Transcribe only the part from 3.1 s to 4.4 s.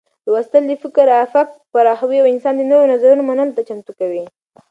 منلو ته چمتو کوي.